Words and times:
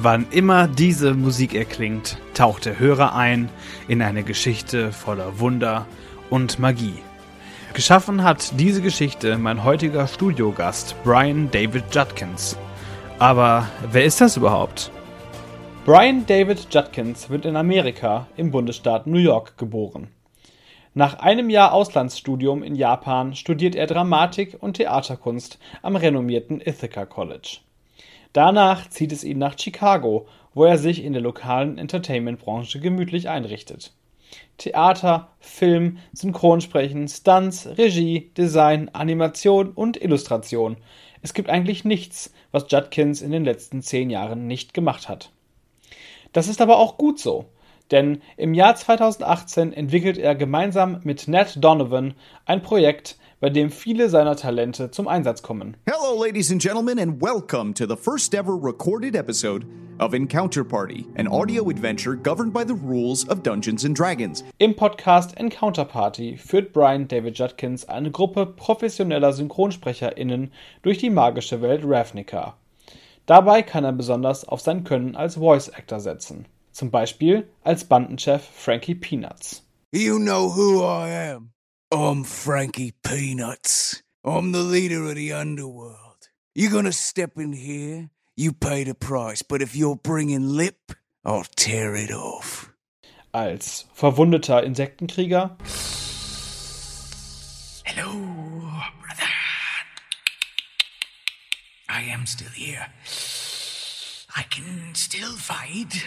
Wann 0.00 0.26
immer 0.30 0.68
diese 0.68 1.12
Musik 1.12 1.56
erklingt, 1.56 2.18
taucht 2.32 2.66
der 2.66 2.78
Hörer 2.78 3.16
ein 3.16 3.48
in 3.88 4.00
eine 4.00 4.22
Geschichte 4.22 4.92
voller 4.92 5.40
Wunder 5.40 5.86
und 6.30 6.60
Magie. 6.60 6.94
Geschaffen 7.74 8.22
hat 8.22 8.60
diese 8.60 8.80
Geschichte 8.80 9.36
mein 9.38 9.64
heutiger 9.64 10.06
Studiogast 10.06 10.94
Brian 11.02 11.50
David 11.50 11.92
Judkins. 11.92 12.56
Aber 13.18 13.68
wer 13.90 14.04
ist 14.04 14.20
das 14.20 14.36
überhaupt? 14.36 14.92
Brian 15.84 16.24
David 16.26 16.68
Judkins 16.72 17.28
wird 17.28 17.44
in 17.44 17.56
Amerika 17.56 18.28
im 18.36 18.52
Bundesstaat 18.52 19.08
New 19.08 19.18
York 19.18 19.58
geboren. 19.58 20.06
Nach 20.94 21.18
einem 21.18 21.50
Jahr 21.50 21.72
Auslandsstudium 21.72 22.62
in 22.62 22.76
Japan 22.76 23.34
studiert 23.34 23.74
er 23.74 23.88
Dramatik 23.88 24.58
und 24.60 24.74
Theaterkunst 24.74 25.58
am 25.82 25.96
renommierten 25.96 26.60
Ithaca 26.60 27.04
College. 27.04 27.58
Danach 28.32 28.88
zieht 28.90 29.12
es 29.12 29.24
ihn 29.24 29.38
nach 29.38 29.58
Chicago, 29.58 30.26
wo 30.54 30.64
er 30.64 30.78
sich 30.78 31.04
in 31.04 31.12
der 31.12 31.22
lokalen 31.22 31.78
Entertainment-Branche 31.78 32.80
gemütlich 32.80 33.28
einrichtet. 33.28 33.92
Theater, 34.58 35.28
Film, 35.40 35.98
Synchronsprechen, 36.12 37.08
Stunts, 37.08 37.66
Regie, 37.78 38.30
Design, 38.36 38.90
Animation 38.92 39.70
und 39.70 40.00
Illustration. 40.00 40.76
Es 41.22 41.32
gibt 41.32 41.48
eigentlich 41.48 41.84
nichts, 41.84 42.32
was 42.52 42.66
Judkins 42.68 43.22
in 43.22 43.30
den 43.30 43.44
letzten 43.44 43.82
zehn 43.82 44.10
Jahren 44.10 44.46
nicht 44.46 44.74
gemacht 44.74 45.08
hat. 45.08 45.30
Das 46.32 46.48
ist 46.48 46.60
aber 46.60 46.76
auch 46.78 46.98
gut 46.98 47.18
so, 47.18 47.46
denn 47.90 48.20
im 48.36 48.52
Jahr 48.52 48.74
2018 48.74 49.72
entwickelt 49.72 50.18
er 50.18 50.34
gemeinsam 50.34 51.00
mit 51.04 51.28
Nat 51.28 51.62
Donovan 51.62 52.14
ein 52.44 52.62
Projekt, 52.62 53.16
bei 53.40 53.50
dem 53.50 53.70
viele 53.70 54.08
seiner 54.08 54.36
Talente 54.36 54.90
zum 54.90 55.06
Einsatz 55.06 55.42
kommen. 55.42 55.76
Hello, 55.86 56.20
ladies 56.20 56.50
and 56.50 56.60
gentlemen, 56.60 56.98
and 56.98 57.22
welcome 57.22 57.72
to 57.72 57.86
the 57.86 57.96
first 57.96 58.34
ever 58.34 58.56
recorded 58.56 59.14
episode 59.14 59.64
of 60.00 60.14
Encounter 60.14 60.64
Party, 60.64 61.06
an 61.16 61.28
audio 61.28 61.68
adventure 61.68 62.16
governed 62.16 62.52
by 62.52 62.64
the 62.64 62.74
rules 62.74 63.28
of 63.28 63.42
Dungeons 63.42 63.84
and 63.84 63.96
Dragons. 63.96 64.44
Im 64.58 64.74
Podcast 64.74 65.36
Encounter 65.38 65.84
Party 65.84 66.36
führt 66.36 66.72
Brian 66.72 67.06
David 67.06 67.38
Judkins 67.38 67.88
eine 67.88 68.10
Gruppe 68.10 68.46
professioneller 68.46 69.32
SynchronsprecherInnen 69.32 70.52
durch 70.82 70.98
die 70.98 71.10
magische 71.10 71.62
Welt 71.62 71.82
Ravnica. 71.84 72.56
Dabei 73.26 73.62
kann 73.62 73.84
er 73.84 73.92
besonders 73.92 74.46
auf 74.46 74.60
sein 74.60 74.84
Können 74.84 75.14
als 75.14 75.36
Voice 75.36 75.68
Actor 75.68 76.00
setzen. 76.00 76.46
Zum 76.72 76.90
Beispiel 76.90 77.48
als 77.62 77.84
Bandenchef 77.84 78.42
Frankie 78.42 78.94
Peanuts. 78.94 79.64
You 79.92 80.18
know 80.18 80.48
who 80.54 80.82
I 80.82 81.32
am. 81.34 81.50
I'm 81.90 82.22
Frankie 82.22 82.92
Peanuts. 83.02 84.02
I'm 84.22 84.52
the 84.52 84.60
leader 84.60 85.08
of 85.08 85.14
the 85.14 85.32
underworld. 85.32 86.28
You're 86.54 86.70
gonna 86.70 86.92
step 86.92 87.38
in 87.38 87.54
here, 87.54 88.10
you 88.36 88.52
pay 88.52 88.84
the 88.84 88.94
price, 88.94 89.42
but 89.42 89.62
if 89.62 89.74
you're 89.74 89.96
bringing 89.96 90.50
lip, 90.50 90.92
I'll 91.24 91.46
tear 91.56 91.94
it 91.94 92.12
off. 92.12 92.70
Als 93.32 93.86
verwundeter 93.94 94.62
Insektenkrieger. 94.62 95.56
Hello, 97.86 98.12
brother. 99.00 99.32
I 101.88 102.02
am 102.02 102.26
still 102.26 102.52
here. 102.54 102.86
I 104.36 104.42
can 104.42 104.94
still 104.94 105.34
fight. 105.38 106.04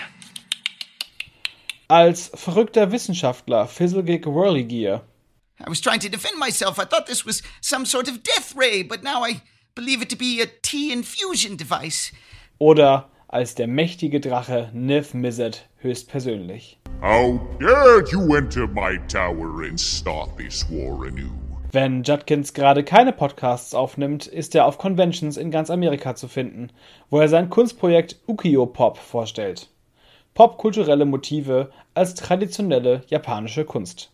Als 1.88 2.30
verrückter 2.36 2.92
Wissenschaftler 2.92 3.68
Fizzlegig 3.68 4.28
Whirligear. 4.28 5.02
I 5.66 5.70
was 5.70 5.82
trying 5.82 6.00
to 6.00 6.10
defend 6.10 6.40
myself. 6.40 6.80
I 6.80 6.86
thought 6.86 7.06
this 7.06 7.26
was 7.26 7.44
some 7.62 7.86
sort 7.86 8.08
of 8.08 8.24
death 8.24 8.56
ray, 8.56 8.84
but 8.84 9.04
now 9.04 9.24
I 9.24 9.42
believe 9.76 10.02
it 10.02 10.10
to 10.10 10.16
be 10.16 10.42
a 10.42 10.48
tea 10.62 10.92
infusion 10.92 11.58
device. 11.58 12.12
Oder 12.60 13.10
als 13.28 13.56
der 13.56 13.68
mächtige 13.68 14.20
Drache 14.20 14.70
Niv 14.74 15.14
Mizzet 15.14 15.68
höchstpersönlich. 15.78 16.78
How 17.02 17.40
dared 17.60 18.12
you 18.12 18.36
enter 18.36 18.68
my 18.68 19.00
tower 19.08 19.64
and 19.64 19.80
start 19.80 20.38
this 20.38 20.66
war 20.70 21.08
anew? 21.08 21.32
Wenn 21.72 22.04
Judkins 22.04 22.54
gerade 22.54 22.84
keine 22.84 23.14
Podcasts 23.14 23.74
aufnimmt, 23.74 24.28
ist 24.28 24.56
er 24.56 24.66
auf 24.66 24.78
Conventions 24.78 25.38
in 25.38 25.52
ganz 25.52 25.70
Amerika 25.70 26.16
zu 26.16 26.28
finden, 26.28 26.70
wo 27.10 27.22
er 27.22 27.30
sein 27.30 27.50
Kunstprojekt 27.50 28.18
Ukiyo 28.28 28.66
Pop 28.66 28.98
vorstellt. 28.98 29.70
Popkulturelle 30.34 31.06
Motive 31.06 31.72
als 31.94 32.16
traditionelle 32.16 33.04
japanische 33.08 33.64
Kunst. 33.64 34.12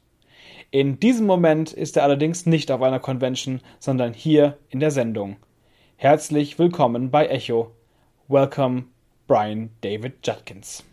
In 0.70 1.00
diesem 1.00 1.26
Moment 1.26 1.72
ist 1.72 1.96
er 1.96 2.04
allerdings 2.04 2.46
nicht 2.46 2.72
auf 2.72 2.82
einer 2.82 3.00
Convention, 3.00 3.62
sondern 3.80 4.14
hier 4.14 4.58
in 4.68 4.82
der 4.82 4.92
Sendung. 4.92 5.38
Herzlich 5.96 6.60
willkommen 6.60 7.10
bei 7.10 7.28
Echo. 7.28 7.72
Welcome, 8.28 8.84
Brian 9.28 9.70
David 9.80 10.28
Judkins. 10.28 10.84